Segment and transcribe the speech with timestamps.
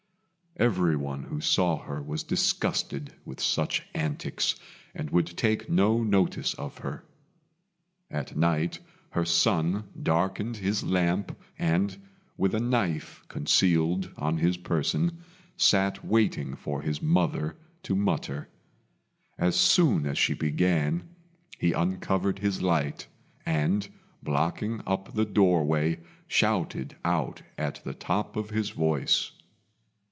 [0.57, 4.53] Everyone who saw her was disgusted with such antics,
[4.93, 7.05] and would take no notice of her.
[8.11, 8.79] At night
[9.11, 11.97] her son darkened his lamp, and,
[12.37, 15.23] with a knife concealed on his person,
[15.55, 18.49] sat waiting for his mother to mutter.
[19.39, 21.07] As soon as she began
[21.59, 23.07] he uncovered his light,
[23.45, 23.87] and,
[24.21, 29.31] blocking up the doorway, shouted out at the top of his voice.